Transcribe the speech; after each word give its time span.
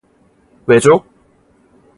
왜죠? 0.67 0.93